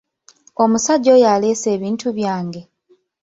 Omusajja 0.63 1.09
oyo 1.15 1.27
aleese 1.35 1.67
ebintu 1.75 2.07
byange? 2.17 2.61